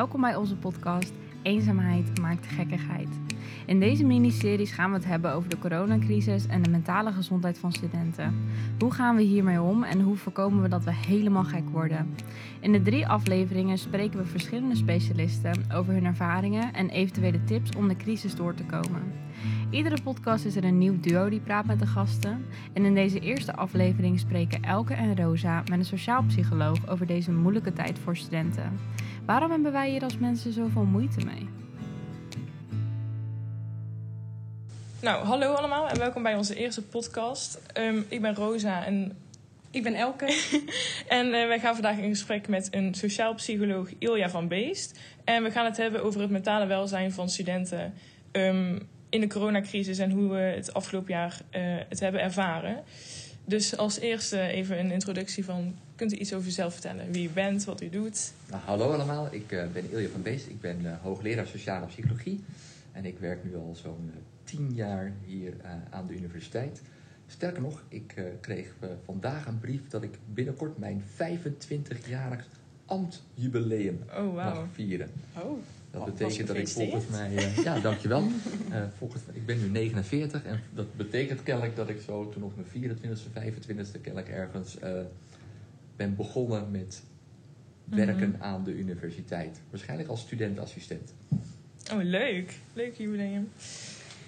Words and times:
Welkom 0.00 0.20
bij 0.20 0.36
onze 0.36 0.56
podcast 0.56 1.12
Eenzaamheid 1.42 2.20
maakt 2.20 2.46
gekkigheid. 2.46 3.08
In 3.66 3.80
deze 3.80 4.04
miniseries 4.04 4.72
gaan 4.72 4.90
we 4.90 4.96
het 4.96 5.06
hebben 5.06 5.32
over 5.32 5.50
de 5.50 5.58
coronacrisis 5.58 6.46
en 6.46 6.62
de 6.62 6.70
mentale 6.70 7.12
gezondheid 7.12 7.58
van 7.58 7.72
studenten. 7.72 8.34
Hoe 8.78 8.92
gaan 8.92 9.16
we 9.16 9.22
hiermee 9.22 9.60
om 9.60 9.82
en 9.82 10.00
hoe 10.00 10.16
voorkomen 10.16 10.62
we 10.62 10.68
dat 10.68 10.84
we 10.84 10.94
helemaal 10.94 11.44
gek 11.44 11.68
worden? 11.68 12.14
In 12.60 12.72
de 12.72 12.82
drie 12.82 13.06
afleveringen 13.06 13.78
spreken 13.78 14.18
we 14.18 14.24
verschillende 14.24 14.76
specialisten 14.76 15.64
over 15.74 15.92
hun 15.92 16.04
ervaringen 16.04 16.72
en 16.72 16.88
eventuele 16.88 17.44
tips 17.44 17.76
om 17.76 17.88
de 17.88 17.96
crisis 17.96 18.34
door 18.34 18.54
te 18.54 18.64
komen. 18.64 19.02
Iedere 19.70 20.02
podcast 20.02 20.44
is 20.44 20.56
er 20.56 20.64
een 20.64 20.78
nieuw 20.78 21.00
duo 21.00 21.28
die 21.28 21.40
praat 21.40 21.66
met 21.66 21.78
de 21.78 21.86
gasten. 21.86 22.44
En 22.72 22.84
in 22.84 22.94
deze 22.94 23.20
eerste 23.20 23.54
aflevering 23.54 24.20
spreken 24.20 24.62
Elke 24.62 24.94
en 24.94 25.16
Rosa 25.16 25.62
met 25.70 25.78
een 25.78 25.84
sociaal 25.84 26.22
psycholoog 26.22 26.88
over 26.88 27.06
deze 27.06 27.32
moeilijke 27.32 27.72
tijd 27.72 27.98
voor 27.98 28.16
studenten. 28.16 28.72
Waarom 29.30 29.50
hebben 29.50 29.72
wij 29.72 29.90
hier 29.90 30.02
als 30.02 30.18
mensen 30.18 30.52
zoveel 30.52 30.84
moeite 30.84 31.24
mee? 31.24 31.48
Nou, 35.02 35.24
hallo 35.24 35.52
allemaal 35.52 35.88
en 35.88 35.98
welkom 35.98 36.22
bij 36.22 36.34
onze 36.34 36.54
eerste 36.54 36.82
podcast. 36.82 37.60
Ehm, 37.72 38.02
ik 38.08 38.20
ben 38.20 38.34
Rosa 38.34 38.84
en 38.84 39.18
Ik 39.70 39.82
ben 39.82 39.94
Elke. 39.94 40.26
En 41.08 41.26
uh, 41.26 41.32
wij 41.32 41.60
gaan 41.60 41.74
vandaag 41.74 41.98
in 41.98 42.08
gesprek 42.08 42.48
met 42.48 42.68
een 42.74 42.94
sociaal 42.94 43.34
psycholoog 43.34 43.88
Ilja 43.98 44.30
van 44.30 44.48
Beest. 44.48 44.98
En 45.24 45.42
we 45.42 45.50
gaan 45.50 45.64
het 45.64 45.76
hebben 45.76 46.02
over 46.02 46.20
het 46.20 46.30
mentale 46.30 46.66
welzijn 46.66 47.12
van 47.12 47.28
studenten 47.28 47.94
um, 48.32 48.88
in 49.08 49.20
de 49.20 49.26
coronacrisis 49.26 49.98
en 49.98 50.10
hoe 50.10 50.30
we 50.30 50.38
het 50.38 50.74
afgelopen 50.74 51.12
jaar 51.12 51.40
uh, 51.50 51.60
het 51.88 52.00
hebben 52.00 52.20
ervaren. 52.20 52.84
Dus 53.44 53.76
als 53.76 53.98
eerste 53.98 54.40
even 54.40 54.78
een 54.78 54.90
introductie 54.90 55.44
van, 55.44 55.74
kunt 55.96 56.12
u 56.12 56.16
iets 56.16 56.32
over 56.32 56.48
uzelf 56.48 56.72
vertellen? 56.72 57.12
Wie 57.12 57.28
u 57.28 57.32
bent, 57.32 57.64
wat 57.64 57.80
u 57.80 57.88
doet? 57.88 58.32
Nou, 58.50 58.62
hallo 58.62 58.92
allemaal, 58.92 59.28
ik 59.30 59.52
uh, 59.52 59.62
ben 59.72 59.90
Ilja 59.90 60.08
van 60.08 60.22
Beest. 60.22 60.46
Ik 60.46 60.60
ben 60.60 60.80
uh, 60.80 60.92
hoogleraar 61.02 61.46
sociale 61.46 61.86
psychologie. 61.86 62.44
En 62.92 63.04
ik 63.04 63.18
werk 63.18 63.44
nu 63.44 63.56
al 63.56 63.76
zo'n 63.82 64.12
tien 64.44 64.74
jaar 64.74 65.12
hier 65.26 65.54
aan 65.90 66.06
de 66.06 66.14
universiteit. 66.14 66.82
Sterker 67.26 67.62
nog, 67.62 67.82
ik 67.88 68.14
kreeg 68.40 68.74
vandaag 69.04 69.46
een 69.46 69.58
brief 69.58 69.88
dat 69.88 70.02
ik 70.02 70.18
binnenkort 70.26 70.78
mijn 70.78 71.02
25-jarig 71.16 72.46
ambtjubileum 72.90 74.00
oh, 74.08 74.16
wow. 74.16 74.34
mag 74.34 74.64
vieren. 74.72 75.10
Oh, 75.36 75.58
dat 75.90 76.04
betekent 76.04 76.46
dat 76.46 76.56
ik 76.56 76.68
volgens 76.68 77.06
mij. 77.06 77.32
Uh, 77.32 77.56
ja, 77.56 77.80
dankjewel. 77.80 78.28
volgens, 78.98 79.22
ik 79.32 79.46
ben 79.46 79.58
nu 79.58 79.68
49 79.68 80.44
en 80.44 80.60
dat 80.74 80.96
betekent 80.96 81.42
kennelijk 81.42 81.76
dat 81.76 81.88
ik 81.88 82.00
zo 82.00 82.28
toen 82.28 82.42
op 82.42 82.52
mijn 82.56 82.96
24e, 82.96 83.18
25e 83.34 84.00
kennelijk 84.00 84.28
ergens 84.28 84.76
ben 85.96 86.16
begonnen 86.16 86.70
met 86.70 87.02
werken 87.84 88.28
mm 88.28 88.34
-hmm. 88.34 88.42
aan 88.42 88.64
de 88.64 88.74
universiteit. 88.74 89.60
Waarschijnlijk 89.70 90.08
als 90.08 90.20
studentassistent. 90.20 91.14
Oh, 91.92 92.02
leuk. 92.02 92.58
Leuk 92.72 92.96
jubileum. 92.96 93.48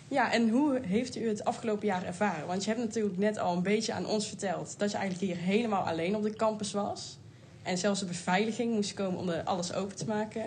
Ja, 0.08 0.32
en 0.32 0.48
hoe 0.48 0.80
heeft 0.82 1.16
u 1.16 1.28
het 1.28 1.44
afgelopen 1.44 1.86
jaar 1.86 2.04
ervaren? 2.04 2.46
Want 2.46 2.64
je 2.64 2.70
hebt 2.70 2.82
natuurlijk 2.82 3.18
net 3.18 3.38
al 3.38 3.56
een 3.56 3.62
beetje 3.62 3.92
aan 3.92 4.06
ons 4.06 4.28
verteld 4.28 4.78
dat 4.78 4.90
je 4.90 4.96
eigenlijk 4.96 5.32
hier 5.32 5.44
helemaal 5.44 5.82
alleen 5.82 6.16
op 6.16 6.22
de 6.22 6.34
campus 6.34 6.72
was. 6.72 7.18
En 7.62 7.78
zelfs 7.78 8.00
de 8.00 8.06
beveiliging 8.06 8.74
moest 8.74 8.94
komen 8.94 9.18
om 9.18 9.28
alles 9.44 9.72
open 9.72 9.96
te 9.96 10.06
maken. 10.06 10.44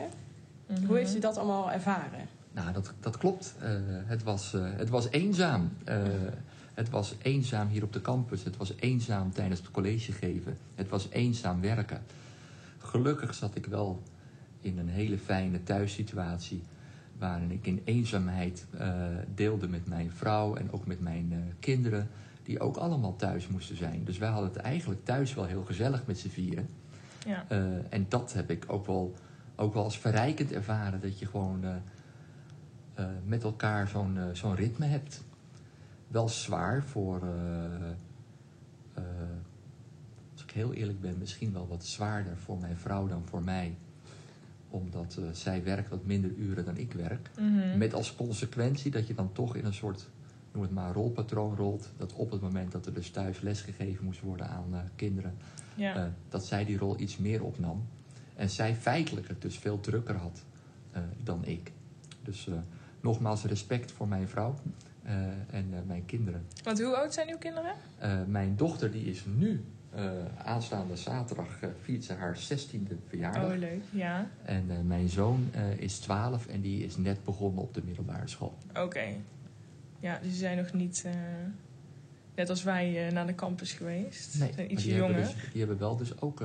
Mm 0.67 0.75
-hmm. 0.75 0.85
Hoe 0.85 0.97
heeft 0.97 1.15
u 1.15 1.19
dat 1.19 1.37
allemaal 1.37 1.71
ervaren? 1.71 2.27
Nou, 2.51 2.73
dat, 2.73 2.93
dat 2.99 3.17
klopt. 3.17 3.55
Uh, 3.61 3.69
het, 4.05 4.23
was, 4.23 4.53
uh, 4.53 4.65
het 4.75 4.89
was 4.89 5.09
eenzaam. 5.09 5.71
Uh, 5.89 5.97
het 6.73 6.89
was 6.89 7.15
eenzaam 7.21 7.67
hier 7.67 7.83
op 7.83 7.93
de 7.93 8.01
campus. 8.01 8.43
Het 8.43 8.57
was 8.57 8.73
eenzaam 8.75 9.31
tijdens 9.31 9.59
het 9.59 9.71
college 9.71 10.11
geven. 10.11 10.57
Het 10.75 10.89
was 10.89 11.07
eenzaam 11.09 11.61
werken. 11.61 12.01
Gelukkig 12.77 13.33
zat 13.33 13.55
ik 13.55 13.65
wel 13.65 14.01
in 14.61 14.77
een 14.77 14.89
hele 14.89 15.17
fijne 15.17 15.63
thuissituatie 15.63 16.63
waarin 17.17 17.51
ik 17.51 17.65
in 17.65 17.81
eenzaamheid 17.83 18.65
uh, 18.75 18.97
deelde 19.35 19.67
met 19.67 19.87
mijn 19.87 20.11
vrouw 20.11 20.55
en 20.55 20.71
ook 20.71 20.85
met 20.85 20.99
mijn 20.99 21.31
uh, 21.31 21.37
kinderen, 21.59 22.09
die 22.43 22.59
ook 22.59 22.77
allemaal 22.77 23.15
thuis 23.15 23.47
moesten 23.47 23.77
zijn. 23.77 24.03
Dus 24.03 24.17
wij 24.17 24.29
hadden 24.29 24.49
het 24.49 24.61
eigenlijk 24.61 25.05
thuis 25.05 25.33
wel 25.33 25.45
heel 25.45 25.63
gezellig 25.63 26.05
met 26.05 26.19
z'n 26.19 26.29
vieren. 26.29 26.67
Ja. 27.25 27.45
Uh, 27.51 27.57
en 27.89 28.05
dat 28.09 28.33
heb 28.33 28.49
ik 28.49 28.65
ook 28.67 28.85
wel, 28.85 29.13
ook 29.55 29.73
wel 29.73 29.83
als 29.83 29.99
verrijkend 29.99 30.51
ervaren, 30.51 31.01
dat 31.01 31.19
je 31.19 31.25
gewoon 31.25 31.63
met 33.25 33.43
elkaar 33.43 33.87
zo'n 33.87 34.19
zo'n 34.33 34.55
ritme 34.55 34.85
hebt. 34.85 35.23
Wel 36.07 36.29
zwaar 36.29 36.83
voor, 36.83 37.21
als 40.33 40.43
ik 40.43 40.51
heel 40.51 40.73
eerlijk 40.73 41.01
ben, 41.01 41.17
misschien 41.17 41.53
wel 41.53 41.67
wat 41.67 41.85
zwaarder 41.85 42.37
voor 42.37 42.57
mijn 42.57 42.77
vrouw 42.77 43.07
dan 43.07 43.23
voor 43.25 43.43
mij 43.43 43.77
omdat 44.75 45.19
zij 45.31 45.63
werkt 45.63 45.89
wat 45.89 46.05
minder 46.05 46.31
uren 46.31 46.65
dan 46.65 46.77
ik 46.77 46.93
werk. 46.93 47.29
Mm 47.39 47.59
-hmm. 47.59 47.77
Met 47.77 47.93
als 47.93 48.15
consequentie 48.15 48.91
dat 48.91 49.07
je 49.07 49.13
dan 49.13 49.31
toch 49.31 49.55
in 49.55 49.65
een 49.65 49.73
soort, 49.73 50.09
noem 50.55 50.63
het 50.63 50.73
maar, 50.73 50.93
rolpatroon 50.93 51.55
rolt. 51.55 51.89
Dat 51.97 52.13
op 52.13 52.31
het 52.31 52.41
moment 52.41 52.71
dat 52.71 52.85
er 52.85 52.93
dus 52.93 53.09
thuis 53.09 53.41
lesgegeven 53.41 54.05
moest 54.05 54.21
worden 54.21 54.47
aan 54.47 54.67
uh, 54.71 54.79
kinderen, 54.95 55.37
ja. 55.75 55.97
uh, 55.97 56.05
dat 56.29 56.45
zij 56.45 56.65
die 56.65 56.77
rol 56.77 56.99
iets 56.99 57.17
meer 57.17 57.43
opnam. 57.43 57.87
En 58.35 58.49
zij 58.49 58.75
feitelijk 58.75 59.27
het 59.27 59.41
dus 59.41 59.57
veel 59.57 59.79
drukker 59.79 60.15
had 60.15 60.43
dan 61.23 61.45
ik. 61.45 61.71
Dus 62.23 62.49
nogmaals 63.01 63.43
respect 63.43 63.91
voor 63.91 64.07
mijn 64.07 64.27
vrouw 64.27 64.55
en 65.49 65.83
mijn 65.87 66.05
kinderen. 66.05 66.45
Want 66.63 66.81
hoe 66.81 66.95
oud 66.95 67.13
zijn 67.13 67.29
uw 67.29 67.37
kinderen? 67.37 67.75
mijn 68.27 68.55
dochter 68.55 68.91
die 68.91 69.05
is 69.05 69.25
nu 69.25 69.63
uh, 69.95 70.11
aanstaande 70.43 70.95
zaterdag 70.95 71.61
uh, 71.63 71.69
viert 71.81 72.03
ze 72.03 72.13
haar 72.13 72.37
16e 72.37 72.93
verjaardag. 73.07 73.51
Oh, 73.51 73.57
leuk, 73.57 73.83
ja. 73.89 74.27
En 74.45 74.65
uh, 74.69 74.75
mijn 74.83 75.09
zoon 75.09 75.51
is 75.77 75.99
12 75.99 76.47
en 76.47 76.61
die 76.61 76.83
is 76.83 76.97
net 76.97 77.23
begonnen 77.23 77.63
op 77.63 77.73
de 77.73 77.81
middelbare 77.85 78.27
school. 78.27 78.57
Oké. 78.69 78.79
Okay. 78.79 79.17
Ja, 79.99 80.19
dus 80.21 80.31
ze 80.31 80.37
zijn 80.37 80.57
nog 80.57 80.73
niet, 80.73 81.05
net 82.35 82.49
als 82.49 82.63
wij, 82.63 83.09
naar 83.13 83.27
de 83.27 83.35
campus 83.35 83.71
geweest. 83.73 84.39
Nee, 84.39 84.51
zijn 84.55 84.71
ietsje 84.71 84.87
die 84.87 84.95
jonger. 84.97 85.15
Hebben 85.15 85.33
dus, 85.33 85.49
die 85.51 85.59
hebben 85.59 85.77
wel 85.77 85.95
dus 85.95 86.21
ook 86.21 86.43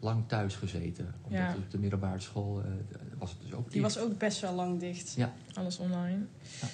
lang 0.00 0.24
thuis 0.28 0.54
gezeten. 0.54 1.14
Omdat 1.22 1.40
Ja. 1.40 1.54
op 1.56 1.70
de 1.70 1.78
middelbare 1.78 2.20
school 2.20 2.62
was 3.18 3.30
het 3.30 3.40
dus 3.42 3.52
ook 3.52 3.70
Die 3.72 3.80
dicht. 3.82 3.94
was 3.94 4.04
ook 4.04 4.18
best 4.18 4.40
wel 4.40 4.54
lang 4.54 4.80
dicht. 4.80 5.14
Ja. 5.16 5.32
Alles 5.54 5.78
online. 5.78 6.18
Ja. 6.60 6.66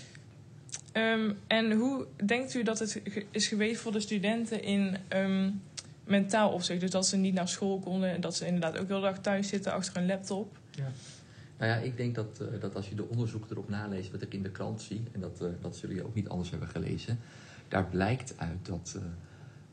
Ehm, 0.92 1.32
en 1.46 1.72
hoe 1.72 2.06
denkt 2.24 2.54
u 2.54 2.62
dat 2.62 2.78
het 2.78 3.00
ge- 3.04 3.26
is 3.30 3.46
geweest 3.46 3.80
voor 3.80 3.92
de 3.92 4.00
studenten 4.00 4.62
in 4.62 4.96
ehm, 5.08 5.50
mentaal 6.04 6.50
opzicht? 6.52 6.80
Dus 6.80 6.90
dat 6.90 7.06
ze 7.06 7.16
niet 7.16 7.34
naar 7.34 7.48
school 7.48 7.78
konden 7.78 8.10
en 8.10 8.20
dat 8.20 8.36
ze 8.36 8.46
inderdaad 8.46 8.78
ook 8.78 8.88
de 8.88 8.94
hele 8.94 9.06
dag 9.06 9.18
thuis 9.20 9.48
zitten 9.48 9.72
achter 9.72 9.96
een 9.96 10.06
laptop. 10.06 10.58
Nou 11.58 11.70
ja, 11.70 11.76
ik 11.76 11.96
denk 11.96 12.14
dat, 12.14 12.40
eh, 12.40 12.60
dat 12.60 12.74
als 12.74 12.88
je 12.88 12.94
de 12.94 13.08
onderzoeken 13.08 13.50
erop 13.50 13.68
naleest 13.68 14.10
wat 14.10 14.22
ik 14.22 14.34
in 14.34 14.42
de 14.42 14.50
krant 14.50 14.80
zie, 14.80 15.02
en 15.12 15.20
dat, 15.20 15.40
eh, 15.40 15.48
dat 15.60 15.76
zullen 15.76 15.96
je 15.96 16.04
ook 16.04 16.14
niet 16.14 16.28
anders 16.28 16.50
hebben 16.50 16.68
gelezen, 16.68 17.18
daar 17.68 17.86
blijkt 17.86 18.38
uit 18.38 18.66
dat 18.66 18.98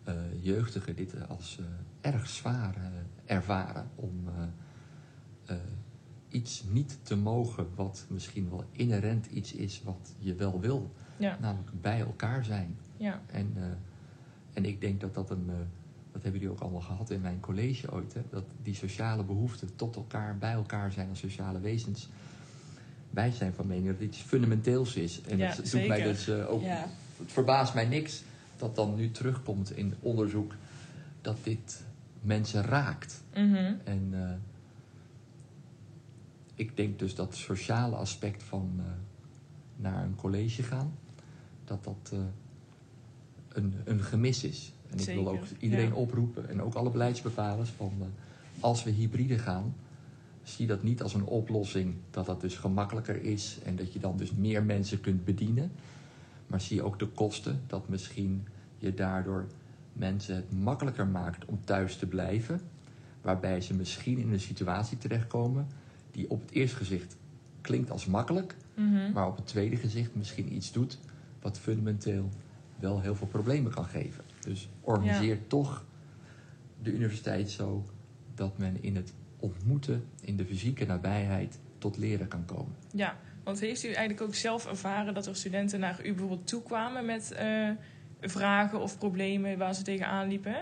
eh, 0.04 0.14
jeugdigen 0.42 0.96
dit 0.96 1.28
als 1.28 1.60
erg 2.02 2.28
zwaar 2.28 2.92
ervaren 3.26 3.90
om 3.96 4.28
iets 6.30 6.64
niet 6.72 6.98
te 7.04 7.16
mogen 7.16 7.68
wat 7.76 8.06
misschien 8.10 8.50
wel 8.50 8.64
inherent 8.72 9.26
iets 9.26 9.54
is 9.54 9.82
wat 9.84 10.14
je 10.18 10.36
wel 10.36 10.60
wil, 10.60 10.92
Ja, 11.18 11.38
namelijk 11.42 11.82
bij 11.82 12.00
elkaar 12.00 12.44
zijn. 12.46 12.78
ja, 12.98 13.22
En, 13.26 13.54
en 14.54 14.66
ik 14.66 14.82
denk 14.82 15.02
dat 15.02 15.14
dat 15.14 15.30
een. 15.30 15.50
Dat 16.16 16.24
hebben 16.24 16.42
jullie 16.42 16.56
ook 16.56 16.62
allemaal 16.62 16.82
gehad 16.82 17.10
in 17.10 17.22
mijn 17.22 17.40
college 17.40 17.92
ooit. 17.92 18.14
Hè? 18.14 18.22
Dat 18.30 18.44
die 18.64 18.76
sociale 18.76 19.24
behoeften 19.24 19.76
tot 19.76 19.96
elkaar, 19.96 20.38
bij 20.38 20.52
elkaar 20.52 20.92
zijn 20.92 21.10
als 21.10 21.20
sociale 21.20 21.60
wezens. 21.60 22.10
Wij 23.10 23.32
zijn 23.32 23.54
van 23.54 23.68
mening 23.68 23.88
dat 23.88 24.00
dit 24.00 24.08
iets 24.08 24.22
fundamenteels 24.22 24.96
is. 24.96 25.22
En 25.22 25.38
Ja, 25.38 25.56
dat 25.56 25.72
doet 25.72 25.88
mij 25.88 26.02
dus 26.02 26.28
eh, 26.28 26.52
ook. 26.52 26.62
Ja. 26.62 26.88
Het 27.18 27.32
verbaast 27.32 27.74
mij 27.74 27.86
niks 27.86 28.24
dat 28.58 28.76
dan 28.76 28.96
nu 28.96 29.12
terugkomt 29.12 29.78
in 29.78 29.94
onderzoek 30.00 30.56
dat 31.22 31.38
dit 31.44 31.84
mensen 32.22 32.64
raakt. 32.64 33.24
Mhm. 33.34 33.74
En 33.84 34.10
eh, 34.12 34.32
ik 36.56 36.78
denk 36.78 37.00
dus 37.00 37.16
dat 37.16 37.28
het 37.28 37.38
sociale 37.38 37.96
aspect 37.96 38.44
van 38.44 38.74
eh, 38.78 38.86
naar 39.76 40.04
een 40.04 40.16
college 40.16 40.64
gaan, 40.64 40.98
dat 41.64 41.84
dat 41.84 42.14
een, 43.50 43.76
een 43.86 44.02
gemis 44.02 44.44
is. 44.44 44.74
En 44.92 45.00
ik 45.00 45.06
wil 45.06 45.30
ook 45.30 45.44
iedereen 45.60 45.88
ja. 45.88 45.94
oproepen 45.94 46.50
en 46.50 46.62
ook 46.62 46.74
alle 46.74 46.90
beleidsbepalers 46.90 47.70
van 47.70 47.92
eh, 48.00 48.08
als 48.60 48.84
we 48.84 48.90
hybride 48.92 49.38
gaan, 49.40 49.76
zie 50.44 50.68
dat 50.68 50.84
niet 50.84 51.02
als 51.02 51.14
een 51.14 51.26
oplossing 51.26 51.94
dat 52.12 52.26
dat 52.26 52.42
dus 52.42 52.56
gemakkelijker 52.56 53.24
is 53.24 53.58
en 53.64 53.76
dat 53.76 53.94
je 53.94 54.00
dan 54.00 54.18
dus 54.18 54.32
meer 54.32 54.64
mensen 54.64 55.02
kunt 55.02 55.26
bedienen. 55.26 55.72
Maar 56.48 56.62
zie 56.62 56.84
ook 56.84 57.00
de 57.00 57.08
kosten 57.08 57.62
dat 57.68 57.90
misschien 57.90 58.48
je 58.78 58.94
daardoor 58.94 59.46
mensen 59.94 60.36
het 60.36 60.60
makkelijker 60.60 61.08
maakt 61.08 61.46
om 61.46 61.60
thuis 61.64 61.96
te 61.98 62.06
blijven. 62.06 62.62
Waarbij 63.22 63.62
ze 63.62 63.74
misschien 63.74 64.18
in 64.18 64.34
een 64.34 64.40
situatie 64.40 64.98
terechtkomen 64.98 65.68
die 66.12 66.30
op 66.30 66.42
het 66.42 66.52
eerste 66.52 66.76
gezicht 66.76 67.16
klinkt 67.62 67.92
als 67.92 68.06
makkelijk, 68.06 68.56
Mhm. 68.76 69.12
maar 69.14 69.28
op 69.28 69.36
het 69.36 69.48
tweede 69.48 69.76
gezicht 69.76 70.16
misschien 70.16 70.54
iets 70.56 70.72
doet 70.72 70.98
wat 71.42 71.60
fundamenteel 71.60 72.30
wel 72.80 73.02
heel 73.02 73.16
veel 73.16 73.28
problemen 73.28 73.72
kan 73.72 73.86
geven. 73.86 74.24
Dus 74.46 74.70
organiseer 74.82 75.48
toch 75.48 75.86
de 76.82 76.92
universiteit 76.92 77.50
zo 77.50 77.86
dat 78.36 78.58
men 78.58 78.84
in 78.84 78.96
het 78.96 79.14
ontmoeten 79.40 80.04
in 80.22 80.38
de 80.38 80.46
fysieke 80.46 80.86
nabijheid 80.86 81.60
tot 81.78 81.98
leren 81.98 82.28
kan 82.28 82.46
komen. 82.46 82.76
Ja, 82.94 83.18
want 83.44 83.60
heeft 83.60 83.84
u 83.84 83.88
eigenlijk 83.88 84.22
ook 84.22 84.36
zelf 84.36 84.66
ervaren 84.66 85.14
dat 85.14 85.26
er 85.26 85.36
studenten 85.36 85.80
naar 85.80 86.06
u 86.06 86.10
bijvoorbeeld 86.10 86.48
toekwamen 86.48 87.06
met 87.06 87.32
eh, 87.32 87.70
vragen 88.22 88.82
of 88.82 88.98
problemen 88.98 89.58
waar 89.58 89.76
ze 89.76 89.84
tegenaan 89.84 90.28
liepen? 90.28 90.56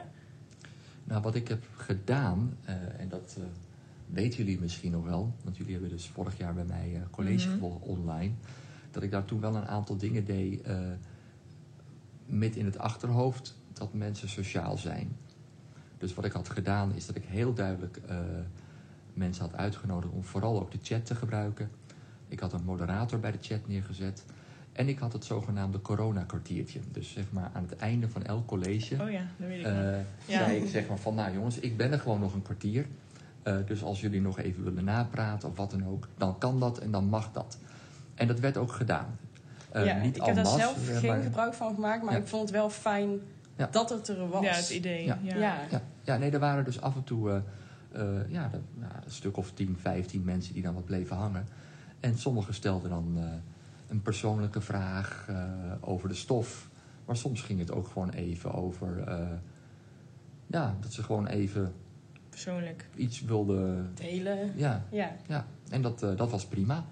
Nou, 1.04 1.22
wat 1.22 1.36
ik 1.36 1.48
heb 1.48 1.64
gedaan, 1.76 2.58
eh, 2.66 2.76
en 3.00 3.10
dat 3.10 3.36
eh, 3.38 3.44
weten 4.08 4.38
jullie 4.38 4.60
misschien 4.60 4.92
nog 4.92 5.04
wel, 5.04 5.34
want 5.44 5.58
jullie 5.58 5.72
hebben 5.72 5.90
dus 5.90 6.08
vorig 6.08 6.38
jaar 6.38 6.54
bij 6.54 6.66
mij 6.66 7.02
college 7.12 7.50
gevolgd 7.50 7.82
online, 7.82 8.34
dat 8.92 9.04
ik 9.04 9.12
daar 9.12 9.26
toen 9.26 9.40
wel 9.40 9.56
een 9.56 9.68
aantal 9.68 9.98
dingen 9.98 10.26
deed 10.26 10.68
met 12.26 12.56
in 12.56 12.66
het 12.66 12.78
achterhoofd 12.78 13.56
dat 13.84 13.94
mensen 13.94 14.30
sociaal 14.30 14.78
zijn. 14.78 15.16
Dus 15.98 16.14
wat 16.14 16.26
ik 16.26 16.32
had 16.32 16.50
gedaan 16.50 16.92
is 16.96 17.06
dat 17.06 17.16
ik 17.16 17.24
heel 17.28 17.54
duidelijk 17.54 18.00
eh, 18.08 18.18
mensen 19.14 19.44
had 19.44 19.56
uitgenodigd 19.56 20.14
om 20.14 20.24
vooral 20.24 20.60
ook 20.60 20.72
de 20.72 20.78
chat 20.82 21.06
te 21.06 21.16
gebruiken. 21.16 21.70
Ik 22.28 22.40
had 22.40 22.54
een 22.54 22.64
moderator 22.64 23.20
bij 23.20 23.32
de 23.32 23.38
chat 23.42 23.68
neergezet. 23.68 24.26
En 24.72 24.88
ik 24.88 25.00
had 25.00 25.14
het 25.14 25.26
zogenaamde 25.26 25.82
coronakwartiertje. 25.82 26.80
Dus 26.92 27.12
zeg 27.12 27.24
maar 27.30 27.50
aan 27.54 27.64
het 27.70 27.76
einde 27.76 28.10
van 28.10 28.24
elk 28.24 28.48
college 28.48 29.04
Oh 29.04 29.12
ja, 29.12 29.26
dat 29.38 29.48
weet 29.48 29.60
ik 29.60 29.66
eh, 29.66 29.74
Ja. 30.26 30.46
zei 30.46 30.58
ik 30.58 30.70
zeg 30.70 30.88
maar 30.88 30.98
van, 30.98 31.16
nou 31.16 31.34
jongens, 31.34 31.60
ik 31.60 31.78
ben 31.78 31.92
er 31.92 32.00
gewoon 32.00 32.20
nog 32.20 32.34
een 32.34 32.42
kwartier. 32.42 32.86
Eh, 33.44 33.56
dus 33.66 33.84
als 33.84 34.02
jullie 34.02 34.22
nog 34.22 34.40
even 34.40 34.64
willen 34.64 34.84
napraten 34.84 35.50
of 35.50 35.58
wat 35.58 35.72
dan 35.72 35.88
ook, 35.88 36.08
dan 36.18 36.38
kan 36.38 36.60
dat 36.60 36.78
en 36.78 36.92
dan 36.92 37.06
mag 37.06 37.32
dat. 37.32 37.58
En 38.16 38.28
dat 38.28 38.40
werd 38.40 38.58
ook 38.58 38.72
gedaan. 38.72 39.18
Ja, 39.74 39.98
niet 40.02 40.16
ik 40.16 40.24
heb 40.24 40.36
daar 40.36 40.46
zelf 40.46 40.98
geen 41.00 41.22
gebruik 41.24 41.54
van 41.54 41.74
gemaakt, 41.74 42.04
maar 42.04 42.14
Ja. 42.14 42.20
ik 42.20 42.28
vond 42.28 42.42
het 42.42 42.52
wel 42.52 42.70
fijn 42.70 43.20
Ja. 43.66 43.72
dat 43.72 43.90
het 43.90 44.08
er 44.08 44.30
was. 44.30 44.44
Ja, 44.44 44.54
het 44.54 44.70
idee. 44.70 45.06
Ja. 45.06 45.18
Ja. 45.24 45.36
Ja. 45.38 45.58
Ja, 45.72 45.82
ja, 46.04 46.18
nee, 46.18 46.32
er 46.32 46.40
waren 46.40 46.64
dus 46.64 46.82
af 46.82 46.96
en 46.96 47.04
toe 47.04 47.30
eh, 47.30 47.36
eh, 48.02 48.32
ja, 48.32 48.48
de- 48.48 48.60
nou, 48.74 48.92
een 49.06 49.12
stuk 49.12 49.38
of 49.38 49.52
10, 49.52 49.78
15 49.82 50.24
mensen 50.24 50.54
die 50.54 50.64
dan 50.64 50.74
wat 50.74 50.86
bleven 50.86 51.16
hangen. 51.16 51.48
En 52.00 52.18
sommigen 52.18 52.54
stelden 52.54 52.90
dan 52.90 53.14
eh, 53.18 53.24
een 53.88 54.02
persoonlijke 54.02 54.62
vraag 54.62 55.26
eh, 55.30 55.36
over 55.80 56.10
de 56.10 56.16
stof. 56.16 56.70
Maar 57.06 57.18
soms 57.18 57.42
ging 57.42 57.60
het 57.60 57.72
ook 57.72 57.88
gewoon 57.88 58.10
even 58.10 58.54
over... 58.54 59.00
eh, 59.08 59.28
ja, 60.48 60.76
dat 60.80 60.94
ze 60.94 61.04
gewoon 61.04 61.28
even 61.28 61.74
persoonlijk. 62.30 62.86
iets 62.96 63.22
wilden... 63.22 63.92
Delen. 63.96 64.52
Ja, 64.56 64.84
Ja. 64.92 65.16
ja. 65.28 65.46
en 65.70 65.82
dat, 65.82 66.04
eh, 66.04 66.16
dat 66.18 66.32
was 66.32 66.46
prima. 66.46 66.84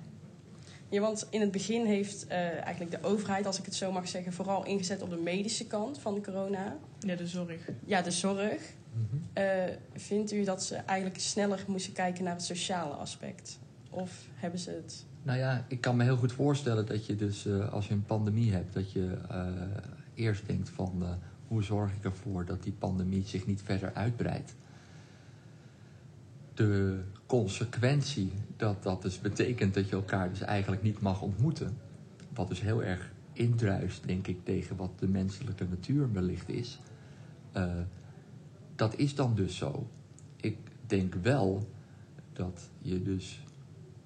Ja, 0.92 1.02
want 1.02 1.28
in 1.30 1.42
het 1.42 1.52
begin 1.52 1.86
heeft 1.86 2.28
eh, 2.28 2.38
eigenlijk 2.38 2.92
de 2.92 3.08
overheid, 3.08 3.46
als 3.46 3.60
ik 3.60 3.66
het 3.66 3.76
zo 3.76 3.92
mag 3.92 4.08
zeggen, 4.08 4.34
vooral 4.34 4.66
ingezet 4.66 5.02
op 5.02 5.10
de 5.10 5.18
medische 5.18 5.68
kant 5.68 6.00
van 6.00 6.14
de 6.14 6.22
corona. 6.22 6.78
Ja, 7.00 7.16
de 7.16 7.28
zorg. 7.28 7.70
Ja, 7.86 8.02
de 8.02 8.12
zorg. 8.12 8.74
Eh, 9.34 9.64
vindt 9.96 10.32
u 10.32 10.44
dat 10.44 10.64
ze 10.64 10.76
eigenlijk 10.76 11.20
sneller 11.20 11.64
moesten 11.68 11.94
kijken 11.94 12.24
naar 12.24 12.34
het 12.34 12.44
sociale 12.44 12.94
aspect? 12.94 13.60
Of 13.90 14.28
hebben 14.34 14.60
ze 14.60 14.70
het... 14.70 15.06
Nou 15.24 15.40
ja, 15.40 15.66
ik 15.68 15.82
kan 15.82 15.96
me 15.96 16.04
heel 16.04 16.18
goed 16.18 16.32
voorstellen 16.32 16.86
dat 16.86 17.06
je 17.06 17.16
dus 17.16 17.46
eh, 17.46 17.74
als 17.74 17.88
je 17.88 17.94
een 17.94 18.06
pandemie 18.06 18.52
hebt, 18.52 18.74
dat 18.74 18.92
je 18.92 19.18
eh, 19.30 19.48
eerst 20.14 20.48
denkt 20.48 20.70
van 20.70 21.04
eh, 21.04 21.10
hoe 21.48 21.64
zorg 21.64 21.94
ik 21.94 22.04
ervoor 22.04 22.46
dat 22.46 22.64
die 22.64 22.74
pandemie 22.74 23.24
zich 23.26 23.46
niet 23.46 23.62
verder 23.62 23.94
uitbreidt. 23.94 24.56
De 26.54 27.00
consequentie 27.32 28.32
dat 28.58 28.84
dat 28.84 29.02
dus 29.02 29.20
betekent 29.20 29.74
dat 29.74 29.90
je 29.90 29.96
elkaar 29.96 30.30
dus 30.30 30.42
eigenlijk 30.42 30.84
niet 30.84 31.02
mag 31.02 31.22
ontmoeten, 31.22 31.78
wat 32.34 32.48
dus 32.48 32.62
heel 32.62 32.84
erg 32.84 33.12
indruist, 33.34 34.08
denk 34.08 34.28
ik, 34.28 34.46
tegen 34.46 34.76
wat 34.76 35.00
de 35.00 35.08
menselijke 35.08 35.66
natuur 35.70 36.12
wellicht 36.12 36.50
is, 36.50 36.80
eh, 37.52 37.72
dat 38.76 38.96
is 38.96 39.16
dan 39.16 39.36
dus 39.36 39.58
zo. 39.58 39.88
Ik 40.36 40.58
denk 40.86 41.14
wel 41.14 41.68
dat 42.34 42.70
je 42.80 43.02
dus 43.02 43.44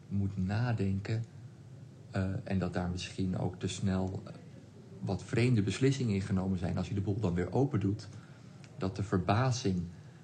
moet 0.07 0.37
nadenken 0.37 1.23
eh, 2.11 2.23
en 2.43 2.59
dat 2.59 2.73
daar 2.73 2.89
misschien 2.89 3.37
ook 3.37 3.59
te 3.59 3.67
snel 3.67 4.21
eh, 4.25 4.33
wat 4.99 5.23
vreemde 5.23 5.61
beslissingen 5.61 6.15
in 6.15 6.21
genomen 6.21 6.59
zijn 6.59 6.77
als 6.77 6.87
je 6.87 6.93
de 6.93 7.01
boel 7.01 7.19
dan 7.19 7.33
weer 7.33 7.53
open 7.53 7.79
doet. 7.79 8.07
Dat 8.77 8.95
de 8.95 9.03
verbazing 9.03 9.83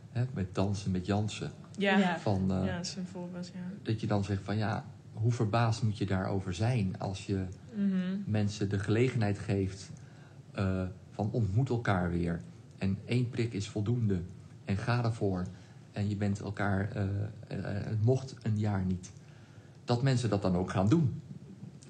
hè, 0.09 0.25
met 0.33 0.55
dansen 0.55 0.91
met 0.91 1.05
Jansen, 1.05 1.51
Ja, 1.77 1.91
Ja. 1.91 1.97
ja. 1.99 2.19
van, 2.19 2.51
eh, 2.51 2.75
dat 2.75 2.85
is 2.85 2.95
een 2.95 3.07
voorbeeld, 3.07 3.51
ja. 3.53 3.59
dat 3.83 4.01
je 4.01 4.07
dan 4.07 4.23
zegt 4.23 4.43
van 4.43 4.57
ja, 4.57 4.85
hoe 5.13 5.31
verbaasd 5.31 5.83
moet 5.83 5.97
je 5.97 6.05
daarover 6.05 6.53
zijn 6.53 6.99
als 6.99 7.25
je 7.25 7.43
Mhm. 7.75 7.91
mensen 8.25 8.69
de 8.69 8.79
gelegenheid 8.79 9.39
geeft 9.39 9.91
eh, 10.51 10.81
van 11.11 11.29
ontmoet 11.31 11.69
elkaar 11.69 12.09
weer. 12.11 12.41
En 12.77 12.97
één 13.05 13.29
prik 13.29 13.53
is 13.53 13.67
voldoende. 13.69 14.21
En 14.65 14.77
ga 14.77 15.03
ervoor. 15.03 15.43
En 15.91 16.09
je 16.09 16.15
bent 16.15 16.39
elkaar, 16.39 16.91
eh, 16.91 17.03
het 17.63 18.03
mocht 18.03 18.35
een 18.41 18.59
jaar 18.59 18.83
niet. 18.85 19.11
Dat 19.85 20.03
mensen 20.03 20.29
dat 20.29 20.41
dan 20.41 20.55
ook 20.55 20.69
gaan 20.71 20.89
doen. 20.89 21.21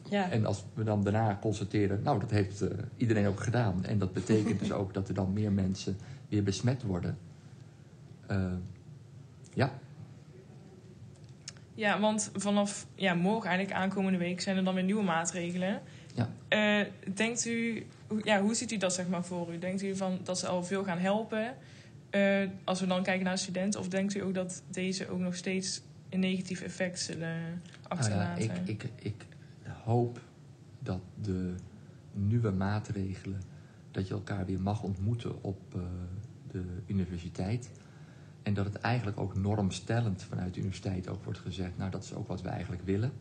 Ja, 0.10 0.30
En 0.32 0.46
als 0.46 0.66
we 0.74 0.84
dan 0.84 1.04
daarna 1.04 1.38
constateren, 1.42 2.02
nou 2.04 2.20
dat 2.20 2.30
heeft 2.32 2.62
eh, 2.62 2.70
iedereen 2.98 3.28
ook 3.28 3.40
gedaan. 3.40 3.86
En 3.86 3.98
dat 3.98 4.14
betekent 4.14 4.60
dus 4.60 4.72
ook 4.82 4.94
dat 4.94 5.08
er 5.08 5.14
dan 5.14 5.34
meer 5.34 5.52
mensen 5.52 5.98
weer 6.30 6.44
besmet 6.44 6.84
worden. 6.84 7.18
Ja, 9.54 9.80
Ja, 11.76 12.00
want 12.00 12.32
vanaf 12.36 12.88
ja, 12.96 13.14
morgen, 13.14 13.50
eigenlijk 13.50 13.80
aankomende 13.80 14.18
week, 14.18 14.42
zijn 14.42 14.58
er 14.58 14.64
dan 14.64 14.74
weer 14.74 14.84
nieuwe 14.84 15.04
maatregelen. 15.04 15.82
Ja. 16.16 16.30
Eh, 16.48 16.86
denkt 17.16 17.46
u, 17.46 17.86
hoe- 18.08 18.22
ja, 18.24 18.42
hoe 18.42 18.54
ziet 18.56 18.72
u 18.72 18.78
dat 18.78 18.94
zeg 18.94 19.08
maar 19.08 19.26
voor 19.26 19.54
u? 19.54 19.60
Denkt 19.60 19.82
u 19.82 19.96
van 19.96 20.20
dat 20.24 20.40
ze 20.40 20.48
al 20.48 20.64
veel 20.64 20.84
gaan 20.84 20.98
helpen 20.98 21.56
eh, 22.10 22.48
als 22.64 22.80
we 22.80 22.88
dan 22.88 23.04
kijken 23.04 23.24
naar 23.24 23.34
de 23.34 23.40
studenten? 23.40 23.80
Of 23.80 23.88
denkt 23.88 24.16
u 24.16 24.20
ook 24.24 24.34
dat 24.34 24.64
deze 24.72 25.10
ook 25.10 25.20
nog 25.20 25.36
steeds 25.36 25.82
een 26.10 26.20
negatief 26.20 26.62
effect 26.62 27.00
zullen 27.00 27.30
Nou 27.40 27.52
ja, 27.52 27.88
achterlaten? 27.88 28.44
ik, 28.44 28.52
ik, 28.66 28.84
ik 29.02 29.26
hoop 29.84 30.20
dat 30.80 31.00
de 31.22 31.54
nieuwe 32.14 32.52
maatregelen, 32.52 33.42
dat 33.92 34.08
je 34.08 34.14
elkaar 34.14 34.46
weer 34.46 34.62
mag 34.62 34.84
ontmoeten 34.84 35.44
op 35.44 35.60
eh, 35.76 35.82
de 36.52 36.64
universiteit. 36.88 37.70
En 38.44 38.54
dat 38.54 38.66
het 38.66 38.76
eigenlijk 38.76 39.20
ook 39.20 39.36
normstellend 39.36 40.24
vanuit 40.24 40.54
de 40.54 40.60
universiteit 40.60 41.08
ook 41.08 41.24
wordt 41.24 41.40
gezegd, 41.40 41.78
nou 41.78 41.92
dat 41.92 42.04
is 42.04 42.14
ook 42.14 42.28
wat 42.28 42.42
we 42.42 42.50
eigenlijk 42.50 42.82
willen. 42.86 43.12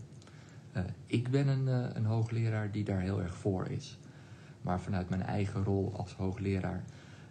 Eh, 0.73 0.83
ik 1.07 1.31
ben 1.31 1.49
een, 1.49 1.69
eh, 1.69 1.95
een 1.95 2.05
hoogleraar 2.05 2.71
die 2.71 2.85
daar 2.85 3.01
heel 3.01 3.23
erg 3.23 3.35
voor 3.35 3.67
is. 3.67 3.99
Maar 4.63 4.81
vanuit 4.81 5.09
mijn 5.09 5.23
eigen 5.23 5.65
rol 5.65 5.93
als 5.97 6.13
hoogleraar 6.13 6.85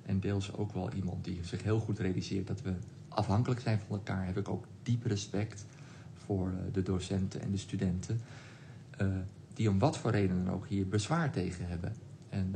en 0.06 0.20
deels 0.20 0.54
ook 0.54 0.74
wel 0.74 0.94
iemand 0.94 1.24
die 1.24 1.40
zich 1.44 1.64
heel 1.64 1.80
goed 1.80 2.00
realiseert 2.00 2.48
dat 2.48 2.62
we 2.62 2.74
afhankelijk 3.08 3.62
zijn 3.62 3.80
van 3.80 3.98
elkaar, 3.98 4.26
heb 4.26 4.38
ik 4.38 4.50
ook 4.50 4.66
diep 4.84 5.06
respect 5.06 5.66
voor 6.14 6.48
eh, 6.48 6.74
de 6.74 6.84
docenten 6.84 7.42
en 7.42 7.52
de 7.52 7.58
studenten. 7.58 8.22
die 9.54 9.70
om 9.70 9.80
wat 9.80 9.98
voor 9.98 10.12
reden 10.12 10.46
dan 10.46 10.54
ook 10.54 10.68
hier 10.68 10.88
bezwaar 10.88 11.32
tegen 11.32 11.68
hebben. 11.68 11.96
En 12.30 12.56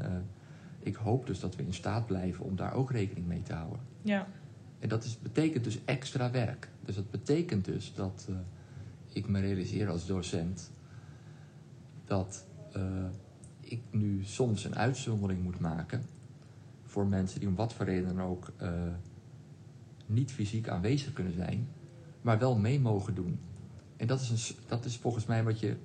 ik 0.80 0.96
hoop 0.96 1.28
dus 1.28 1.40
dat 1.40 1.56
we 1.56 1.64
in 1.64 1.74
staat 1.74 2.06
blijven 2.06 2.46
om 2.46 2.56
daar 2.56 2.74
ook 2.74 2.92
rekening 2.92 3.28
mee 3.28 3.42
te 3.42 3.54
houden. 3.54 3.80
Ja, 4.02 4.28
En 4.84 4.90
dat 4.90 5.04
is, 5.04 5.20
betekent 5.20 5.64
dus 5.64 5.80
extra 5.86 6.32
werk. 6.32 6.70
Dus 6.86 6.96
dat 6.96 7.12
betekent 7.12 7.66
dus 7.66 7.94
dat 7.96 8.26
eh, 8.30 8.36
ik 9.14 9.28
me 9.28 9.40
realiseer 9.40 9.90
als 9.90 10.06
docent 10.06 10.72
dat 12.06 12.46
eh, 12.74 13.06
ik 13.60 13.82
nu 13.92 14.24
soms 14.24 14.64
een 14.66 14.76
uitzondering 14.76 15.44
moet 15.44 15.60
maken 15.60 16.04
voor 16.84 17.08
mensen 17.08 17.40
die 17.40 17.50
om 17.50 17.56
wat 17.56 17.74
voor 17.74 17.86
reden 17.86 18.16
dan 18.16 18.26
ook 18.26 18.52
eh, 18.58 18.72
niet 20.06 20.32
fysiek 20.32 20.68
aanwezig 20.68 21.14
kunnen 21.14 21.34
zijn, 21.34 21.68
maar 22.22 22.40
wel 22.40 22.58
mee 22.58 22.80
mogen 22.80 23.16
doen. 23.16 23.40
En 23.98 24.08
dat 24.08 24.22
is, 24.22 24.30
een, 24.30 24.56
dat 24.68 24.86
is 24.86 24.98
volgens 24.98 25.26
mij 25.26 25.44
wat 25.44 25.60
je 25.60 25.76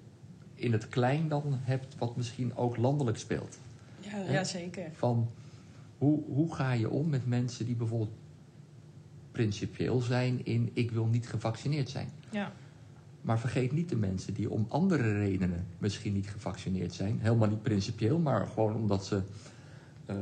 in 0.54 0.72
het 0.72 0.88
klein 0.88 1.28
dan 1.28 1.44
hebt, 1.48 1.98
wat 1.98 2.16
misschien 2.16 2.56
ook 2.56 2.76
landelijk 2.76 3.18
speelt. 3.18 3.58
ja, 4.00 4.18
ja 4.18 4.44
zeker. 4.44 4.90
Van 4.92 5.30
hoe, 5.98 6.22
hoe 6.24 6.54
ga 6.54 6.72
je 6.72 6.90
om 6.90 7.08
met 7.08 7.26
mensen 7.26 7.66
die 7.66 7.76
bijvoorbeeld 7.76 8.16
principieel 9.38 10.00
zijn 10.00 10.44
in 10.44 10.70
ik 10.72 10.90
wil 10.90 11.06
niet 11.06 11.28
gevaccineerd 11.28 11.88
zijn. 11.88 12.08
ja, 12.30 12.52
Maar 13.20 13.38
vergeet 13.38 13.72
niet 13.72 13.88
de 13.88 13.96
mensen 13.96 14.34
die 14.34 14.50
om 14.50 14.66
andere 14.68 15.18
redenen 15.18 15.66
misschien 15.78 16.12
niet 16.12 16.28
gevaccineerd 16.28 16.94
zijn. 16.94 17.18
Helemaal 17.20 17.48
niet 17.48 17.62
principieel, 17.62 18.18
maar 18.18 18.46
gewoon 18.46 18.74
omdat 18.74 19.06
ze 19.06 19.22
eh, 20.06 20.16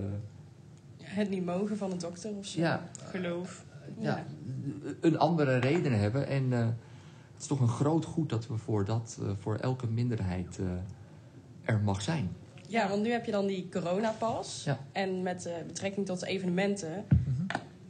Het 1.03 1.31
niet 1.31 1.45
mogen 1.45 1.77
van 1.77 1.91
de 1.91 1.97
dokter 1.97 2.31
of 2.31 2.47
zo. 2.47 2.61
ja, 2.61 2.89
geloof. 3.11 3.65
ja, 3.99 4.25
een 5.01 5.19
andere 5.19 5.57
reden 5.59 5.99
hebben. 5.99 6.27
En 6.27 6.53
eh, 6.53 6.67
het 7.33 7.41
is 7.41 7.47
toch 7.47 7.61
een 7.61 7.69
groot 7.69 8.05
goed 8.05 8.29
dat 8.29 8.47
we 8.47 8.57
voor, 8.57 8.85
dat, 8.85 9.19
eh, 9.23 9.29
voor 9.39 9.57
elke 9.57 9.87
minderheid 9.87 10.59
eh, 10.59 10.67
er 11.75 11.81
mag 11.81 12.03
zijn. 12.03 12.31
Ja, 12.69 12.89
want 12.89 13.03
nu 13.03 13.11
heb 13.11 13.25
je 13.25 13.33
dan 13.33 13.47
die 13.47 13.69
coronapas. 13.69 14.65
Ja. 14.65 14.79
En 14.93 15.23
met 15.23 15.47
eh, 15.47 15.55
betrekking 15.67 16.07
tot 16.07 16.25
evenementen 16.25 17.05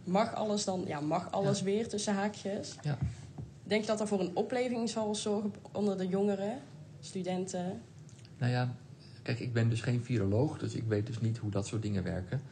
mag 0.07 0.35
alles 0.35 0.65
dan, 0.65 0.85
ja, 0.87 1.01
mag 1.01 1.31
alles 1.31 1.63
weer 1.63 1.89
tussen 1.89 2.15
haakjes. 2.15 2.75
Ja. 2.83 2.99
Denk 3.63 3.81
je 3.81 3.87
dat 3.87 4.01
er 4.01 4.09
voor 4.09 4.21
een 4.21 4.37
opleving 4.37 4.89
zal 4.89 5.15
zorgen 5.15 5.53
onder 5.73 5.99
de 5.99 6.09
jongeren, 6.09 6.59
studenten? 7.01 7.83
Nou 8.39 8.53
ja, 8.53 8.75
kijk, 9.23 9.41
ik 9.41 9.53
ben 9.53 9.69
dus 9.69 9.81
geen 9.81 10.05
viroloog, 10.05 10.59
dus 10.59 10.75
ik 10.75 10.85
weet 10.87 11.07
dus 11.07 11.21
niet 11.21 11.39
hoe 11.39 11.51
dat 11.51 11.67
soort 11.67 11.83
dingen 11.83 12.03
werken. 12.03 12.43